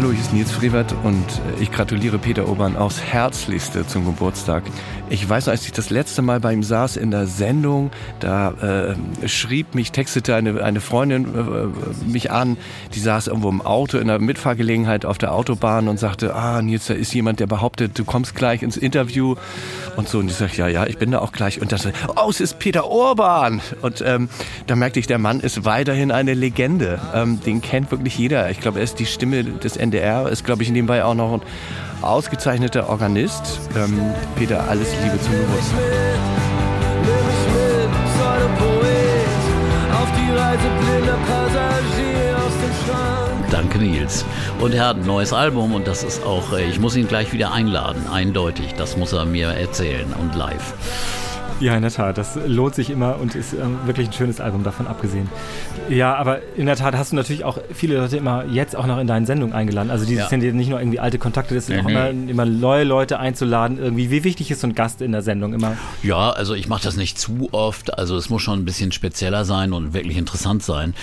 Hallo, 0.00 0.12
hier 0.12 0.20
ist 0.20 0.32
Nils 0.32 0.50
Frevert 0.50 0.94
und 1.04 1.26
äh, 1.58 1.62
ich 1.62 1.70
gratuliere 1.70 2.16
Peter 2.16 2.48
Obern 2.48 2.74
aufs 2.74 3.02
Herzlichste 3.02 3.86
zum 3.86 4.06
Geburtstag. 4.06 4.62
Ich 5.10 5.28
weiß, 5.28 5.48
als 5.48 5.66
ich 5.66 5.72
das 5.72 5.90
letzte 5.90 6.22
Mal 6.22 6.40
bei 6.40 6.54
ihm 6.54 6.62
saß 6.62 6.96
in 6.96 7.10
der 7.10 7.26
Sendung, 7.26 7.90
da 8.18 8.94
äh, 8.94 9.28
schrieb 9.28 9.74
mich, 9.74 9.92
textete 9.92 10.34
eine, 10.34 10.64
eine 10.64 10.80
Freundin 10.80 11.26
äh, 11.26 12.10
mich 12.10 12.30
an, 12.30 12.56
die 12.94 12.98
saß 13.00 13.26
irgendwo 13.26 13.50
im 13.50 13.60
Auto 13.60 13.98
in 13.98 14.06
der 14.06 14.20
Mitfahrgelegenheit 14.20 15.04
auf 15.04 15.18
der 15.18 15.34
Autobahn 15.34 15.86
und 15.86 15.98
sagte, 15.98 16.34
ah 16.34 16.62
Nils, 16.62 16.86
da 16.86 16.94
ist 16.94 17.12
jemand, 17.12 17.38
der 17.38 17.46
behauptet, 17.46 17.98
du 17.98 18.06
kommst 18.06 18.34
gleich 18.34 18.62
ins 18.62 18.78
Interview 18.78 19.34
und 20.00 20.08
so. 20.08 20.18
Und 20.18 20.30
ich 20.30 20.36
sage, 20.36 20.52
ja, 20.56 20.66
ja, 20.66 20.86
ich 20.86 20.98
bin 20.98 21.12
da 21.12 21.20
auch 21.20 21.32
gleich. 21.32 21.60
Und 21.60 21.72
dann 21.72 21.78
so, 21.78 21.90
oh, 22.16 22.30
es 22.30 22.40
ist 22.40 22.58
Peter 22.58 22.86
Orban. 22.86 23.60
Und 23.82 24.02
ähm, 24.04 24.28
da 24.66 24.74
merkte 24.74 24.98
ich, 24.98 25.06
der 25.06 25.18
Mann 25.18 25.40
ist 25.40 25.64
weiterhin 25.64 26.10
eine 26.10 26.34
Legende. 26.34 27.00
Ähm, 27.14 27.40
den 27.40 27.60
kennt 27.60 27.90
wirklich 27.90 28.18
jeder. 28.18 28.50
Ich 28.50 28.60
glaube, 28.60 28.78
er 28.78 28.84
ist 28.84 28.98
die 28.98 29.06
Stimme 29.06 29.44
des 29.44 29.76
NDR, 29.76 30.28
ist, 30.28 30.44
glaube 30.44 30.62
ich, 30.62 30.70
nebenbei 30.70 31.04
auch 31.04 31.14
noch 31.14 31.34
ein 31.34 31.42
ausgezeichneter 32.02 32.88
Organist. 32.88 33.60
Ähm, 33.76 34.00
Peter, 34.36 34.68
alles 34.68 34.88
Liebe 35.02 35.20
zum 35.20 35.32
Geburtstag. 35.32 35.78
Sort 38.18 38.42
of 38.42 38.58
poet. 38.58 38.90
blinder 40.80 41.18
Passagier 41.26 42.36
aus 42.36 42.52
dem 42.52 42.74
Schrank. 42.84 43.19
Danke, 43.60 43.78
Nils. 43.78 44.24
Und 44.58 44.72
er 44.72 44.88
hat 44.88 44.96
ein 44.96 45.04
neues 45.04 45.34
Album 45.34 45.74
und 45.74 45.86
das 45.86 46.02
ist 46.02 46.24
auch, 46.24 46.54
äh, 46.54 46.64
ich 46.70 46.80
muss 46.80 46.96
ihn 46.96 47.06
gleich 47.06 47.34
wieder 47.34 47.52
einladen, 47.52 48.06
eindeutig. 48.10 48.72
Das 48.78 48.96
muss 48.96 49.12
er 49.12 49.26
mir 49.26 49.48
erzählen 49.48 50.14
und 50.18 50.34
live. 50.34 50.72
Ja, 51.60 51.74
in 51.76 51.82
der 51.82 51.90
Tat. 51.90 52.16
Das 52.18 52.38
lohnt 52.46 52.74
sich 52.74 52.88
immer 52.90 53.18
und 53.20 53.34
ist 53.34 53.52
ähm, 53.52 53.76
wirklich 53.84 54.08
ein 54.08 54.12
schönes 54.12 54.40
Album, 54.40 54.64
davon 54.64 54.86
abgesehen. 54.86 55.28
Ja, 55.90 56.14
aber 56.14 56.40
in 56.56 56.66
der 56.66 56.76
Tat 56.76 56.94
hast 56.96 57.12
du 57.12 57.16
natürlich 57.16 57.44
auch 57.44 57.58
viele 57.72 57.96
Leute 57.98 58.16
immer 58.16 58.44
jetzt 58.46 58.74
auch 58.74 58.86
noch 58.86 58.98
in 58.98 59.06
deinen 59.06 59.26
Sendungen 59.26 59.54
eingeladen. 59.54 59.90
Also 59.90 60.06
dieses 60.06 60.24
Ja. 60.24 60.28
sind 60.30 60.42
nicht 60.54 60.70
nur 60.70 60.80
irgendwie 60.80 61.00
alte 61.00 61.18
Kontakte, 61.18 61.54
das 61.54 61.66
sind 61.66 61.76
Mhm. 61.78 61.84
auch 61.86 61.90
immer, 61.90 62.08
immer 62.10 62.44
neue 62.46 62.84
Leute 62.84 63.18
einzuladen. 63.18 63.78
Irgendwie, 63.78 64.10
wie 64.10 64.24
wichtig 64.24 64.50
ist 64.50 64.60
so 64.62 64.66
ein 64.68 64.74
Gast 64.74 65.02
in 65.02 65.12
der 65.12 65.20
Sendung 65.22 65.52
immer? 65.52 65.76
Ja, 66.02 66.30
also 66.30 66.54
ich 66.54 66.66
mache 66.68 66.82
das 66.82 66.96
nicht 66.96 67.18
zu 67.18 67.48
oft. 67.52 67.98
Also 67.98 68.16
es 68.16 68.30
muss 68.30 68.40
schon 68.42 68.58
ein 68.60 68.64
bisschen 68.64 68.90
spezieller 68.92 69.44
sein 69.44 69.72
und 69.74 69.92
wirklich 69.92 70.16
interessant 70.16 70.62
sein. 70.62 70.94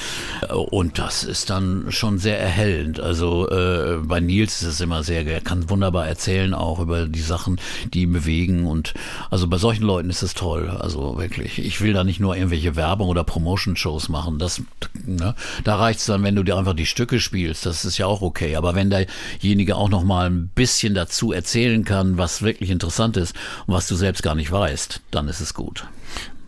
Äh, 0.49 0.53
Und 0.53 0.97
das 0.97 1.23
ist 1.23 1.49
dann 1.51 1.85
schon 1.89 2.17
sehr 2.17 2.39
erhellend. 2.39 2.99
Also 2.99 3.47
äh, 3.49 3.97
bei 4.01 4.19
Nils 4.19 4.61
ist 4.63 4.67
es 4.67 4.81
immer 4.81 5.03
sehr, 5.03 5.25
er 5.25 5.41
kann 5.41 5.69
wunderbar 5.69 6.07
erzählen 6.07 6.53
auch 6.55 6.79
über 6.79 7.05
die 7.07 7.19
Sachen, 7.21 7.59
die 7.93 8.01
ihn 8.03 8.13
bewegen. 8.13 8.65
Und 8.65 8.93
also 9.29 9.47
bei 9.47 9.57
solchen 9.57 9.83
Leuten 9.83 10.09
ist 10.09 10.23
es 10.23 10.33
toll. 10.33 10.46
Also 10.53 11.17
wirklich. 11.17 11.59
Ich 11.59 11.81
will 11.81 11.93
da 11.93 12.03
nicht 12.03 12.19
nur 12.19 12.35
irgendwelche 12.35 12.75
Werbung 12.75 13.09
oder 13.09 13.23
Promotion-Shows 13.23 14.09
machen. 14.09 14.39
Das, 14.39 14.61
ne? 15.05 15.35
Da 15.63 15.75
reicht 15.75 15.99
es 15.99 16.05
dann, 16.05 16.23
wenn 16.23 16.35
du 16.35 16.43
dir 16.43 16.57
einfach 16.57 16.73
die 16.73 16.85
Stücke 16.85 17.19
spielst. 17.19 17.65
Das 17.65 17.85
ist 17.85 17.97
ja 17.97 18.05
auch 18.05 18.21
okay. 18.21 18.55
Aber 18.55 18.75
wenn 18.75 18.89
derjenige 18.89 19.75
auch 19.75 19.89
noch 19.89 20.03
mal 20.03 20.29
ein 20.29 20.49
bisschen 20.53 20.93
dazu 20.95 21.31
erzählen 21.31 21.83
kann, 21.83 22.17
was 22.17 22.41
wirklich 22.41 22.69
interessant 22.69 23.17
ist 23.17 23.35
und 23.65 23.73
was 23.73 23.87
du 23.87 23.95
selbst 23.95 24.23
gar 24.23 24.35
nicht 24.35 24.51
weißt, 24.51 25.01
dann 25.11 25.27
ist 25.27 25.41
es 25.41 25.53
gut. 25.53 25.87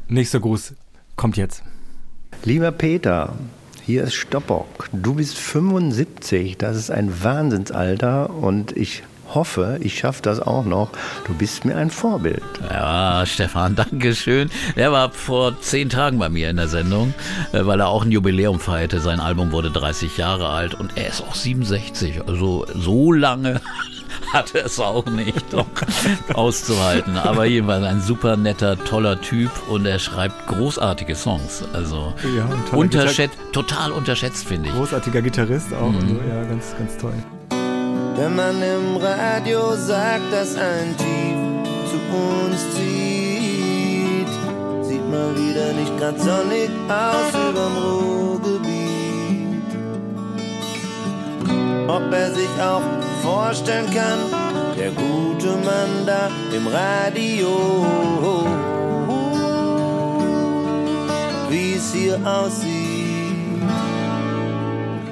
Nächster 0.08 0.40
Gruß 0.40 0.74
kommt 1.16 1.38
jetzt. 1.38 1.64
Lieber 2.44 2.72
Peter, 2.72 3.36
hier 3.86 4.04
ist 4.04 4.14
Stoppock. 4.14 4.90
Du 4.94 5.16
bist 5.16 5.38
75, 5.38 6.58
das 6.58 6.78
ist 6.78 6.92
ein 6.92 7.24
Wahnsinnsalter 7.24 8.30
und 8.30 8.78
ich 8.78 9.04
hoffe, 9.36 9.78
ich 9.82 10.00
schaffe 10.00 10.22
das 10.22 10.40
auch 10.40 10.66
noch. 10.66 10.90
Du 11.26 11.34
bist 11.34 11.66
mir 11.66 11.76
ein 11.78 11.90
Vorbild. 11.90 12.44
Ja, 12.70 13.26
Stefan, 13.26 13.76
danke 13.92 14.16
schön. 14.16 14.50
Der 14.76 14.92
war 14.92 15.12
vor 15.12 15.60
zehn 15.62 15.90
Tagen 15.90 16.20
bei 16.20 16.30
mir 16.30 16.50
in 16.50 16.58
der 16.58 16.68
Sendung, 16.68 17.14
äh, 17.52 17.66
weil 17.66 17.80
er 17.80 17.88
auch 17.90 18.04
ein 18.04 18.12
Jubiläum 18.12 18.60
feierte. 18.60 19.00
Sein 19.00 19.20
Album 19.20 19.52
wurde 19.52 19.72
30 19.72 20.18
Jahre 20.18 20.50
alt 20.50 20.76
und 20.76 20.98
er 20.98 21.08
ist 21.10 21.22
auch 21.22 21.36
67. 21.36 22.28
Also 22.28 22.66
so 22.74 23.12
lange 23.12 23.62
hat 24.34 24.54
er 24.56 24.66
es 24.66 24.80
auch 24.80 25.06
nicht 25.06 25.54
noch 25.54 25.68
auszuhalten. 26.34 27.18
Aber 27.18 27.46
jedenfalls 27.46 27.86
ein 27.86 28.02
super 28.02 28.38
netter, 28.38 28.78
toller 28.84 29.22
Typ 29.22 29.52
und 29.70 29.86
er 29.86 30.00
schreibt 30.00 30.48
großartige 30.48 31.16
Songs. 31.16 31.64
Also 31.74 32.14
Ja, 32.36 32.50
unterschätzt, 32.76 33.38
total 33.52 33.92
unterschätzt, 33.92 34.48
finde 34.48 34.70
ich. 34.70 34.76
Großartiger 34.76 35.22
Gitarrist 35.22 35.74
auch. 35.74 35.90
Mhm. 35.90 35.96
Also, 35.96 36.16
ja, 36.30 36.44
ganz, 36.44 36.76
ganz 36.78 36.98
toll. 36.98 37.14
Wenn 38.20 38.36
man 38.36 38.62
im 38.62 38.98
Radio 38.98 39.78
sagt, 39.78 40.34
dass 40.34 40.58
ein 40.58 40.94
Jeep 41.00 41.66
zu 41.90 41.98
uns 42.20 42.60
zieht, 42.76 44.28
sieht 44.82 45.10
mal 45.10 45.34
wieder 45.38 45.72
nicht 45.72 45.98
ganz 45.98 46.22
sonnig 46.26 46.70
aus 46.90 47.30
überm 47.50 47.78
Ruhrgebiet. 47.78 49.72
Ob 51.88 52.12
er 52.12 52.32
sich 52.36 52.54
auch 52.62 52.82
vorstellen 53.24 53.90
kann, 53.96 54.20
der 54.78 54.92
gute 54.92 55.52
Mann 55.64 56.06
da 56.06 56.30
im 56.54 56.68
Radio, 56.68 57.86
wie 61.50 61.76
es 61.76 61.94
hier 61.94 62.20
aussieht. 62.28 62.79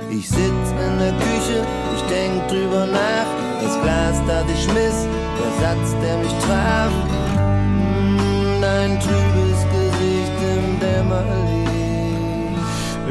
Ich 0.10 0.30
sitz 0.30 0.40
in 0.40 1.00
der 1.00 1.12
Küche, 1.12 1.66
ich 1.96 2.02
denk 2.04 2.48
drüber 2.48 2.86
nach. 2.88 3.28
Das 3.62 3.82
Glas, 3.82 4.22
das 4.26 4.46
ich 4.52 4.64
schmiss, 4.64 5.06
der 5.38 5.52
Satz, 5.62 5.96
der 6.02 6.18
mich 6.20 6.32
traf. 6.46 6.92
Mm, 7.36 8.62
Dein 8.62 9.00
trübes 9.00 9.66
Gesicht 9.74 10.32
im 10.42 10.80
Dämmerlicht. 10.80 11.68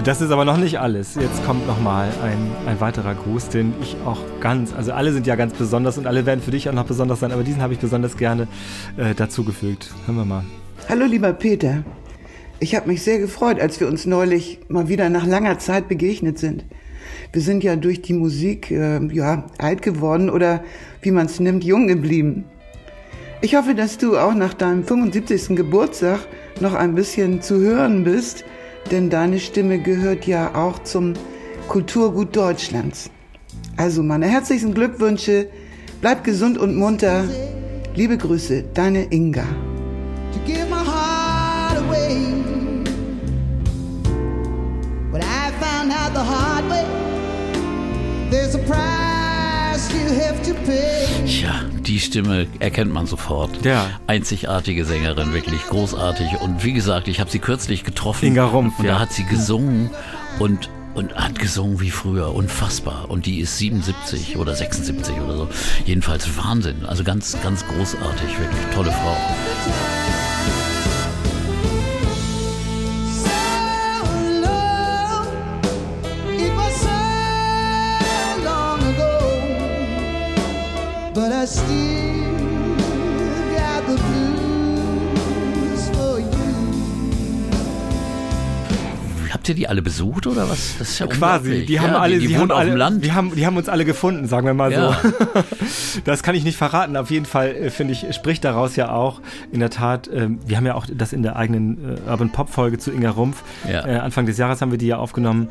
Das 0.06 0.20
ist 0.22 0.30
aber 0.30 0.44
noch 0.46 0.56
nicht 0.56 0.78
alles. 0.80 1.16
Jetzt 1.16 1.44
kommt 1.44 1.66
noch 1.66 1.80
mal 1.80 2.08
ein, 2.22 2.50
ein 2.66 2.80
weiterer 2.80 3.14
Gruß, 3.14 3.50
den 3.50 3.74
ich 3.82 3.96
auch 4.06 4.20
ganz, 4.40 4.72
also 4.72 4.92
alle 4.92 5.12
sind 5.12 5.26
ja 5.26 5.36
ganz 5.36 5.52
besonders 5.52 5.98
und 5.98 6.06
alle 6.06 6.24
werden 6.24 6.40
für 6.40 6.50
dich 6.52 6.68
auch 6.68 6.74
noch 6.74 6.86
besonders 6.86 7.20
sein, 7.20 7.32
aber 7.32 7.42
diesen 7.42 7.60
habe 7.60 7.74
ich 7.74 7.78
besonders 7.78 8.16
gerne 8.16 8.48
äh, 8.96 9.14
dazugefügt. 9.14 9.92
Hören 10.06 10.16
wir 10.16 10.24
mal. 10.24 10.44
Hallo 10.88 11.04
lieber 11.04 11.32
Peter. 11.32 11.82
Ich 12.58 12.74
habe 12.74 12.88
mich 12.88 13.02
sehr 13.02 13.18
gefreut, 13.18 13.60
als 13.60 13.80
wir 13.80 13.86
uns 13.86 14.06
neulich 14.06 14.60
mal 14.68 14.88
wieder 14.88 15.10
nach 15.10 15.26
langer 15.26 15.58
Zeit 15.58 15.88
begegnet 15.88 16.38
sind. 16.38 16.64
Wir 17.32 17.42
sind 17.42 17.64
ja 17.64 17.76
durch 17.76 18.02
die 18.02 18.14
Musik 18.14 18.70
äh, 18.70 19.00
ja 19.12 19.46
alt 19.58 19.82
geworden 19.82 20.30
oder 20.30 20.62
wie 21.02 21.10
man 21.10 21.26
es 21.26 21.40
nimmt, 21.40 21.64
jung 21.64 21.86
geblieben. 21.86 22.44
Ich 23.42 23.54
hoffe, 23.54 23.74
dass 23.74 23.98
du 23.98 24.16
auch 24.16 24.34
nach 24.34 24.54
deinem 24.54 24.84
75. 24.84 25.56
Geburtstag 25.56 26.20
noch 26.60 26.74
ein 26.74 26.94
bisschen 26.94 27.42
zu 27.42 27.60
hören 27.60 28.04
bist, 28.04 28.44
denn 28.90 29.10
deine 29.10 29.38
Stimme 29.38 29.78
gehört 29.78 30.26
ja 30.26 30.54
auch 30.54 30.78
zum 30.82 31.14
Kulturgut 31.68 32.34
Deutschlands. 32.34 33.10
Also 33.76 34.02
meine 34.02 34.26
herzlichen 34.26 34.72
Glückwünsche, 34.72 35.48
bleib 36.00 36.24
gesund 36.24 36.56
und 36.56 36.76
munter. 36.76 37.24
Liebe 37.94 38.16
Grüße, 38.16 38.64
deine 38.74 39.12
Inga. 39.12 39.46
There's 48.66 48.70
a 48.70 48.72
price 48.72 49.92
you 49.92 50.20
have 50.20 50.42
to 50.42 50.54
pay. 50.64 51.06
Tja, 51.26 51.54
die 51.80 51.98
Stimme 52.00 52.46
erkennt 52.60 52.92
man 52.92 53.06
sofort. 53.06 53.64
Ja. 53.64 53.88
Einzigartige 54.06 54.84
Sängerin, 54.84 55.32
wirklich 55.32 55.62
großartig. 55.66 56.40
Und 56.40 56.64
wie 56.64 56.72
gesagt, 56.72 57.08
ich 57.08 57.20
habe 57.20 57.30
sie 57.30 57.38
kürzlich 57.38 57.84
getroffen. 57.84 58.26
Inga 58.26 58.44
Rumpf, 58.46 58.78
Und 58.78 58.84
ja. 58.86 58.94
da 58.94 58.98
hat 59.00 59.12
sie 59.12 59.24
gesungen 59.24 59.90
und, 60.38 60.68
und 60.94 61.14
hat 61.14 61.38
gesungen 61.38 61.80
wie 61.80 61.90
früher. 61.90 62.34
Unfassbar. 62.34 63.10
Und 63.10 63.26
die 63.26 63.40
ist 63.40 63.58
77 63.58 64.36
oder 64.36 64.54
76 64.54 65.14
oder 65.20 65.36
so. 65.36 65.48
Jedenfalls 65.84 66.36
Wahnsinn. 66.36 66.84
Also 66.86 67.04
ganz, 67.04 67.36
ganz 67.42 67.64
großartig. 67.66 68.38
Wirklich 68.38 68.74
tolle 68.74 68.90
Frau. 68.90 69.16
Habt 89.32 89.48
ihr 89.48 89.54
die 89.54 89.68
alle 89.68 89.82
besucht 89.82 90.26
oder 90.26 90.48
was? 90.48 90.76
Das 90.78 90.88
ist 90.90 90.98
ja 90.98 91.06
Quasi, 91.06 91.66
die 91.66 91.78
haben 91.80 91.92
ja, 91.92 91.98
alle, 91.98 92.14
die, 92.14 92.20
die 92.22 92.26
die 92.28 92.38
haben 92.38 92.50
alle, 92.50 92.74
Land. 92.74 93.04
Die 93.04 93.12
haben, 93.12 93.34
die 93.34 93.44
haben 93.46 93.56
uns 93.56 93.68
alle 93.68 93.84
gefunden, 93.84 94.26
sagen 94.26 94.46
wir 94.46 94.54
mal 94.54 94.72
Ja. 94.72 94.92
so. 95.02 95.12
Das 96.04 96.22
kann 96.22 96.34
ich 96.34 96.44
nicht 96.44 96.56
verraten. 96.56 96.96
Auf 96.96 97.10
jeden 97.10 97.26
Fall 97.26 97.48
äh, 97.54 97.70
finde 97.70 97.92
ich 97.92 98.06
spricht 98.14 98.44
daraus 98.44 98.76
ja 98.76 98.90
auch 98.90 99.20
in 99.52 99.60
der 99.60 99.70
Tat. 99.70 100.08
ähm, 100.12 100.38
wir 100.46 100.56
haben 100.56 100.66
ja 100.66 100.74
auch 100.74 100.86
das 100.92 101.12
in 101.12 101.22
der 101.22 101.36
eigenen 101.36 101.96
äh, 102.06 102.10
Urban 102.10 102.30
Pop 102.32 102.50
Folge 102.50 102.78
zu 102.78 102.90
Inga 102.92 103.10
Rumpf. 103.10 103.42
Ja. 103.70 103.86
Äh, 103.86 103.96
Anfang 103.98 104.26
des 104.26 104.38
Jahres 104.38 104.60
haben 104.62 104.70
wir 104.70 104.78
die 104.78 104.86
ja 104.88 104.96
aufgenommen. 104.98 105.48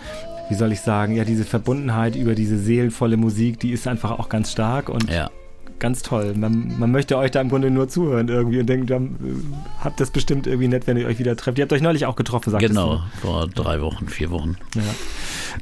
Wie 0.50 0.56
soll 0.56 0.72
ich 0.72 0.82
sagen? 0.82 1.16
Ja, 1.16 1.24
diese 1.24 1.44
Verbundenheit 1.46 2.16
über 2.16 2.36
diese 2.36 2.58
seelenvolle 2.58 3.18
Musik, 3.18 3.60
die 3.60 3.72
ist 3.72 3.88
einfach 3.88 4.12
auch 4.12 4.30
ganz 4.30 4.52
stark 4.52 4.90
und 4.90 5.10
Ja. 5.12 5.30
Ganz 5.80 6.02
toll. 6.02 6.34
Man, 6.36 6.78
man 6.80 6.92
möchte 6.92 7.18
euch 7.18 7.32
da 7.32 7.42
im 7.42 7.50
Grunde 7.50 7.70
nur 7.70 7.88
zuhören 7.88 8.28
irgendwie 8.28 8.60
und 8.60 8.68
denkt, 8.68 8.90
dann, 8.90 9.18
habt 9.80 10.00
das 10.00 10.12
bestimmt 10.12 10.48
irgendwie 10.48 10.68
nett, 10.68 10.88
wenn 10.88 10.98
ihr 10.98 11.08
euch 11.08 11.20
wieder 11.20 11.36
trefft. 11.36 11.58
Ihr 11.58 11.64
habt 11.64 11.74
euch 11.74 11.82
neulich 11.82 12.06
auch 12.06 12.16
getroffen, 12.16 12.52
sagt 12.52 12.66
Genau, 12.66 13.02
vor 13.22 13.48
drei 13.48 13.82
Wochen, 13.82 14.08
vier 14.08 14.32
Wochen. 14.32 14.58
ja. 14.76 14.82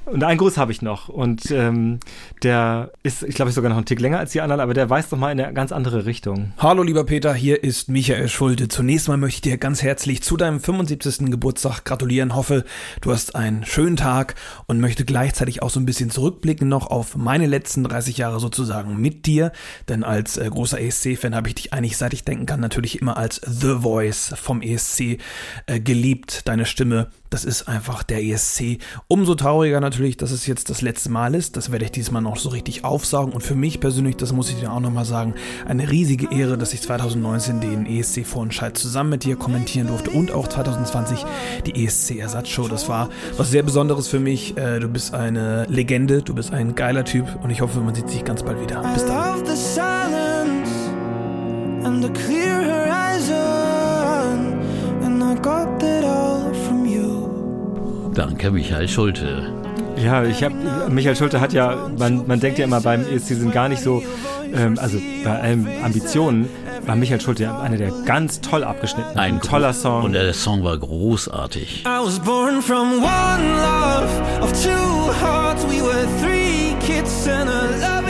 Und 0.05 0.23
einen 0.23 0.39
Gruß 0.39 0.57
habe 0.57 0.71
ich 0.71 0.81
noch. 0.81 1.07
Und 1.07 1.51
ähm, 1.51 1.99
der 2.41 2.91
ist, 3.03 3.21
ich 3.21 3.35
glaube, 3.35 3.51
sogar 3.51 3.69
noch 3.69 3.77
ein 3.77 3.85
Tick 3.85 3.99
länger 3.99 4.17
als 4.17 4.31
die 4.31 4.41
anderen, 4.41 4.59
aber 4.59 4.73
der 4.73 4.89
weist 4.89 5.11
noch 5.11 5.19
mal 5.19 5.31
in 5.31 5.39
eine 5.39 5.53
ganz 5.53 5.71
andere 5.71 6.05
Richtung. 6.05 6.51
Hallo 6.57 6.81
lieber 6.81 7.03
Peter, 7.03 7.31
hier 7.33 7.63
ist 7.63 7.89
Michael 7.89 8.27
Schulte. 8.27 8.67
Zunächst 8.67 9.07
mal 9.07 9.17
möchte 9.17 9.35
ich 9.37 9.41
dir 9.41 9.57
ganz 9.57 9.83
herzlich 9.83 10.23
zu 10.23 10.35
deinem 10.35 10.59
75. 10.59 11.29
Geburtstag 11.29 11.85
gratulieren. 11.85 12.35
Hoffe, 12.35 12.65
du 13.01 13.11
hast 13.11 13.35
einen 13.35 13.65
schönen 13.65 13.95
Tag 13.95 14.33
und 14.65 14.79
möchte 14.79 15.05
gleichzeitig 15.05 15.61
auch 15.61 15.69
so 15.69 15.79
ein 15.79 15.85
bisschen 15.85 16.09
zurückblicken 16.09 16.67
noch 16.67 16.87
auf 16.87 17.15
meine 17.15 17.45
letzten 17.45 17.83
30 17.83 18.17
Jahre 18.17 18.39
sozusagen 18.39 18.99
mit 18.99 19.27
dir. 19.27 19.51
Denn 19.89 20.02
als 20.03 20.37
äh, 20.37 20.49
großer 20.49 20.79
ESC-Fan 20.79 21.35
habe 21.35 21.49
ich 21.49 21.55
dich 21.55 21.73
eigentlich, 21.73 21.97
seit 21.97 22.13
ich 22.13 22.23
denken 22.23 22.45
kann, 22.45 22.59
natürlich 22.59 23.01
immer 23.01 23.17
als 23.17 23.41
The 23.45 23.79
Voice 23.81 24.33
vom 24.35 24.61
ESC 24.61 25.19
äh, 25.65 25.79
geliebt. 25.79 26.47
Deine 26.47 26.65
Stimme 26.65 27.09
das 27.33 27.45
ist 27.45 27.67
einfach 27.67 28.03
der 28.03 28.23
ESC. 28.23 28.77
Umso 29.07 29.33
trauriger 29.33 29.79
natürlich, 29.79 30.17
dass 30.17 30.29
es 30.29 30.45
jetzt 30.45 30.69
das 30.69 30.81
letzte 30.81 31.09
Mal 31.09 31.33
ist. 31.33 31.57
Das 31.57 31.71
werde 31.71 31.85
ich 31.85 31.91
diesmal 31.91 32.21
noch 32.21 32.37
so 32.37 32.49
richtig 32.49 32.83
aufsaugen. 32.83 33.33
Und 33.33 33.41
für 33.41 33.55
mich 33.55 33.79
persönlich, 33.79 34.17
das 34.17 34.31
muss 34.31 34.51
ich 34.51 34.59
dir 34.59 34.71
auch 34.71 34.79
nochmal 34.79 35.05
sagen, 35.05 35.33
eine 35.65 35.89
riesige 35.89 36.31
Ehre, 36.31 36.59
dass 36.59 36.73
ich 36.73 36.83
2019 36.83 37.59
den 37.59 37.85
ESC-Vorentscheid 37.87 38.77
zusammen 38.77 39.09
mit 39.09 39.23
dir 39.23 39.35
kommentieren 39.35 39.87
durfte 39.87 40.11
und 40.11 40.31
auch 40.31 40.47
2020 40.47 41.25
die 41.65 41.83
ESC-Ersatzshow. 41.83 42.67
Das 42.67 42.87
war 42.87 43.09
was 43.35 43.49
sehr 43.49 43.63
Besonderes 43.63 44.07
für 44.07 44.19
mich. 44.19 44.55
Äh, 44.55 44.79
du 44.79 44.87
bist 44.87 45.15
eine 45.15 45.65
Legende, 45.65 46.21
du 46.21 46.35
bist 46.35 46.53
ein 46.53 46.75
geiler 46.75 47.03
Typ 47.03 47.25
und 47.41 47.49
ich 47.49 47.61
hoffe, 47.61 47.79
man 47.79 47.95
sieht 47.95 48.09
sich 48.09 48.23
ganz 48.23 48.43
bald 48.43 48.61
wieder. 48.61 48.81
Bis 48.93 49.05
dann. 49.07 49.43
Danke, 58.13 58.51
Michael 58.51 58.87
Schulte. 58.87 59.51
Ja, 59.97 60.23
ich 60.23 60.43
habe 60.43 60.55
Michael 60.89 61.15
Schulte 61.15 61.39
hat 61.41 61.53
ja, 61.53 61.89
man, 61.97 62.27
man 62.27 62.39
denkt 62.39 62.59
ja 62.59 62.65
immer 62.65 62.81
beim 62.81 63.01
ESC 63.01 63.29
sind 63.29 63.51
gar 63.53 63.69
nicht 63.69 63.81
so, 63.81 64.03
ähm, 64.53 64.77
also 64.79 64.99
bei 65.23 65.39
allen 65.39 65.67
Ambitionen 65.83 66.49
war 66.85 66.95
Michael 66.95 67.21
Schulte 67.21 67.43
ja 67.43 67.59
einer 67.59 67.77
der 67.77 67.91
ganz 68.05 68.41
toll 68.41 68.63
abgeschnitten. 68.63 69.17
Ein 69.17 69.39
toller 69.41 69.73
Song. 69.73 70.03
Und 70.03 70.13
der 70.13 70.33
Song 70.33 70.63
war 70.63 70.77
großartig. 70.77 71.85
I 71.85 72.05
was 72.05 72.19
born 72.19 72.61
from 72.61 73.01
one 73.01 73.55
love 73.55 74.43
of 74.43 74.51
two 74.61 75.11
hearts. 75.23 75.63
We 75.65 75.81
were 75.81 76.05
three 76.21 76.75
kids 76.85 77.27
and 77.27 77.49
a 77.49 77.63
loving 77.79 78.02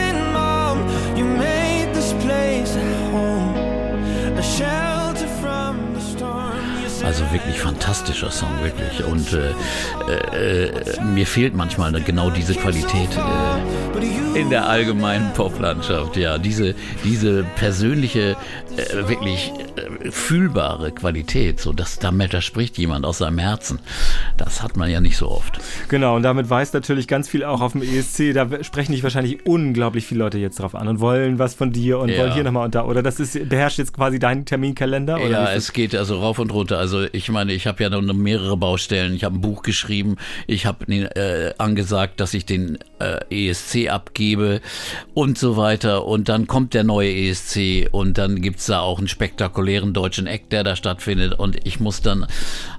Also 7.04 7.30
wirklich 7.32 7.58
fantastischer 7.58 8.30
Song, 8.30 8.50
wirklich. 8.62 9.04
Und 9.04 9.32
äh, 9.34 10.66
äh, 10.66 11.02
mir 11.02 11.26
fehlt 11.26 11.54
manchmal 11.54 11.92
genau 12.00 12.30
diese 12.30 12.54
Qualität 12.54 13.10
äh, 13.16 14.38
in 14.40 14.48
der 14.48 14.66
allgemeinen 14.66 15.32
Poplandschaft. 15.34 16.16
Ja, 16.16 16.38
diese, 16.38 16.74
diese 17.04 17.44
persönliche, 17.56 18.36
äh, 18.76 19.08
wirklich 19.08 19.52
fühlbare 20.10 20.92
Qualität, 20.92 21.60
so 21.60 21.72
dass 21.72 21.98
damit 21.98 22.34
da 22.34 22.40
spricht 22.40 22.78
jemand 22.78 23.04
aus 23.04 23.18
seinem 23.18 23.38
Herzen. 23.38 23.78
Das 24.36 24.62
hat 24.62 24.76
man 24.76 24.90
ja 24.90 25.00
nicht 25.00 25.16
so 25.16 25.30
oft. 25.30 25.58
Genau, 25.88 26.16
und 26.16 26.22
damit 26.22 26.48
weiß 26.48 26.72
natürlich 26.72 27.08
ganz 27.08 27.28
viel 27.28 27.44
auch 27.44 27.60
auf 27.60 27.72
dem 27.72 27.82
ESC. 27.82 28.32
Da 28.34 28.62
sprechen 28.62 28.92
dich 28.92 29.02
wahrscheinlich 29.02 29.46
unglaublich 29.46 30.06
viele 30.06 30.20
Leute 30.20 30.38
jetzt 30.38 30.60
drauf 30.60 30.74
an 30.74 30.88
und 30.88 31.00
wollen 31.00 31.38
was 31.38 31.54
von 31.54 31.72
dir 31.72 31.98
und 31.98 32.08
ja. 32.08 32.18
wollen 32.18 32.32
hier 32.32 32.44
nochmal 32.44 32.66
und 32.66 32.74
da. 32.74 32.84
Oder 32.84 33.02
das 33.02 33.20
ist, 33.20 33.48
beherrscht 33.48 33.78
jetzt 33.78 33.92
quasi 33.92 34.18
deinen 34.18 34.44
Terminkalender? 34.44 35.16
Oder 35.16 35.30
ja, 35.30 35.52
es 35.52 35.72
geht 35.72 35.94
also 35.94 36.18
rauf 36.18 36.38
und 36.38 36.52
runter. 36.52 36.78
Also 36.78 37.04
ich 37.12 37.30
meine, 37.30 37.52
ich 37.52 37.66
habe 37.66 37.82
ja 37.82 37.90
noch 37.90 38.02
mehrere 38.14 38.56
Baustellen. 38.56 39.14
Ich 39.14 39.24
habe 39.24 39.36
ein 39.36 39.40
Buch 39.40 39.62
geschrieben. 39.62 40.16
Ich 40.46 40.66
habe 40.66 40.84
äh, 40.92 41.54
angesagt, 41.58 42.20
dass 42.20 42.34
ich 42.34 42.44
den 42.44 42.78
äh, 42.98 43.48
ESC 43.48 43.88
abgebe 43.88 44.60
und 45.14 45.38
so 45.38 45.56
weiter. 45.56 46.06
Und 46.06 46.28
dann 46.28 46.46
kommt 46.46 46.74
der 46.74 46.84
neue 46.84 47.12
ESC 47.12 47.88
und 47.90 48.18
dann 48.18 48.40
gibt 48.42 48.58
es 48.58 48.66
da 48.66 48.80
auch 48.80 48.98
einen 48.98 49.08
spektakulären 49.08 49.93
deutschen 49.94 50.26
Act, 50.26 50.52
der 50.52 50.64
da 50.64 50.76
stattfindet. 50.76 51.38
Und 51.38 51.66
ich 51.66 51.80
muss 51.80 52.02
dann 52.02 52.26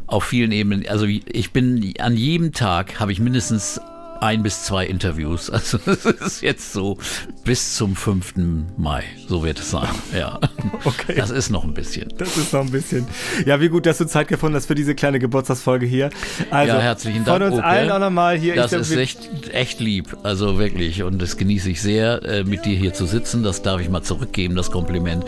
auf 0.08 0.26
vielen 0.26 0.52
Ebenen, 0.52 0.88
also 0.88 1.06
ich 1.06 1.52
bin 1.52 1.94
an 2.00 2.16
jedem 2.16 2.52
Tag 2.52 3.00
habe 3.00 3.12
ich 3.12 3.20
mindestens 3.20 3.82
ein 4.22 4.44
bis 4.44 4.64
zwei 4.64 4.86
Interviews. 4.86 5.52
Also 5.66 5.80
es 5.86 6.06
ist 6.06 6.42
jetzt 6.42 6.74
so 6.74 6.98
bis 7.44 7.76
zum 7.76 7.96
5. 7.96 8.34
Mai. 8.78 9.04
So 9.28 9.44
wird 9.44 9.60
es 9.60 9.72
sein. 9.72 9.90
Ja. 10.16 10.40
Okay. 10.84 11.16
Das 11.16 11.30
ist 11.30 11.50
noch 11.50 11.64
ein 11.64 11.74
bisschen. 11.74 12.14
Das 12.18 12.38
ist 12.38 12.54
noch 12.54 12.62
ein 12.62 12.72
bisschen. 12.72 13.08
Ja, 13.46 13.60
wie 13.60 13.70
gut, 13.70 13.86
dass 13.86 13.98
du 13.98 14.06
Zeit 14.06 14.28
gefunden 14.28 14.56
hast 14.56 14.68
für 14.68 14.76
diese 14.76 14.96
kleine 14.96 15.20
Geburtstagsfolge 15.20 15.86
hier. 15.86 16.10
Also, 16.52 16.74
ja, 16.74 16.82
herzlichen 16.82 17.26
Dank. 17.26 17.42
Von 17.42 17.52
uns 17.52 17.60
okay. 17.60 17.68
allen 17.68 17.92
auch 17.92 18.00
nochmal 18.00 18.38
hier. 18.38 18.56
Das 18.56 18.72
ist 18.72 18.92
echt, 18.92 19.50
echt 19.52 19.80
lieb. 19.80 20.16
Also 20.24 20.58
wirklich. 20.58 21.04
Und 21.04 21.22
das 21.22 21.38
genieße 21.38 21.70
ich 21.70 21.82
sehr, 21.82 22.24
äh, 22.24 22.44
mit 22.44 22.66
dir 22.66 22.76
hier 22.76 22.94
zu 22.94 23.06
sitzen. 23.06 23.44
Das 23.44 23.62
darf 23.62 23.82
ich 23.82 23.90
mal 23.90 24.04
zurückgeben, 24.04 24.56
das 24.56 24.72
Kompliment. 24.72 25.26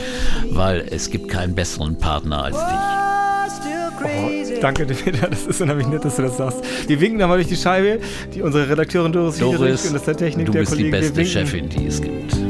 Weil 0.51 0.85
es 0.89 1.09
gibt 1.09 1.29
keinen 1.29 1.55
besseren 1.55 1.97
Partner 1.97 2.43
als 2.43 2.57
dich. 2.57 2.96
Oh, 4.03 4.59
danke, 4.61 4.85
Peter. 5.03 5.27
Das 5.27 5.45
ist 5.45 5.61
unheimlich 5.61 5.87
nett, 5.87 6.05
dass 6.05 6.15
du 6.15 6.21
das 6.23 6.37
sagst. 6.37 6.59
Wir 6.87 6.99
winken 7.01 7.19
nochmal 7.19 7.37
durch 7.37 7.47
die 7.47 7.55
Scheibe. 7.55 7.99
Die, 8.33 8.41
unsere 8.41 8.69
Redakteurin 8.69 9.11
Doris, 9.11 9.37
Doris 9.37 9.85
und 9.85 9.93
das 9.93 10.01
ist 10.01 10.07
der 10.07 10.17
Technik 10.17 10.45
du 10.47 10.51
der 10.51 10.59
bist 10.61 10.71
Kollegen. 10.71 10.91
die 10.91 10.97
beste 10.99 11.25
Chefin, 11.25 11.69
die 11.69 11.87
es 11.87 12.01
gibt. 12.01 12.46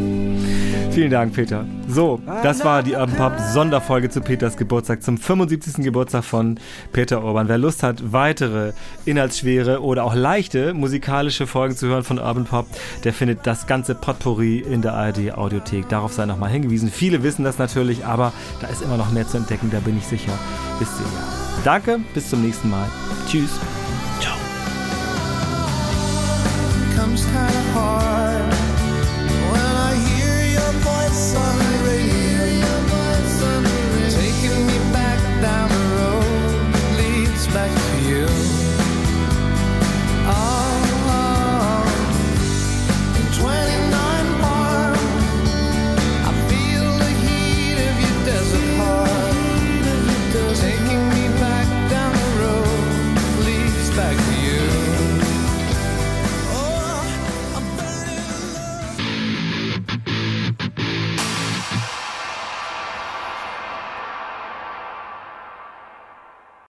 Vielen 0.97 1.11
Dank, 1.11 1.33
Peter. 1.33 1.63
So, 1.87 2.19
das 2.41 2.65
war 2.65 2.81
die 2.81 2.93
Urban 2.93 3.13
Pop 3.17 3.33
Sonderfolge 3.53 4.09
zu 4.09 4.19
Peters 4.19 4.57
Geburtstag, 4.57 5.03
zum 5.03 5.19
75. 5.19 5.85
Geburtstag 5.85 6.23
von 6.23 6.59
Peter 6.91 7.23
Urban. 7.23 7.47
Wer 7.47 7.59
Lust 7.59 7.83
hat, 7.83 8.11
weitere 8.11 8.73
inhaltsschwere 9.05 9.83
oder 9.83 10.05
auch 10.05 10.15
leichte 10.15 10.73
musikalische 10.73 11.45
Folgen 11.45 11.75
zu 11.75 11.85
hören 11.85 12.03
von 12.03 12.17
Urban 12.17 12.45
Pop, 12.45 12.65
der 13.03 13.13
findet 13.13 13.45
das 13.45 13.67
ganze 13.67 13.93
Potpourri 13.93 14.57
in 14.57 14.81
der 14.81 14.95
ARD 14.95 15.37
Audiothek. 15.37 15.87
Darauf 15.87 16.13
sei 16.13 16.25
nochmal 16.25 16.49
hingewiesen. 16.49 16.89
Viele 16.89 17.21
wissen 17.21 17.43
das 17.43 17.59
natürlich, 17.59 18.03
aber 18.03 18.33
da 18.59 18.65
ist 18.65 18.81
immer 18.81 18.97
noch 18.97 19.11
mehr 19.11 19.27
zu 19.27 19.37
entdecken, 19.37 19.69
da 19.71 19.79
bin 19.81 19.99
ich 19.99 20.07
sicher. 20.07 20.33
Wisst 20.79 20.93
ihr 20.99 21.05
ja. 21.05 21.23
Danke, 21.63 21.99
bis 22.15 22.27
zum 22.27 22.41
nächsten 22.41 22.71
Mal. 22.71 22.87
Tschüss. 23.29 23.51